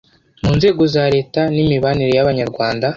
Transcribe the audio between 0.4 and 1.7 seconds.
mu nzego za leta n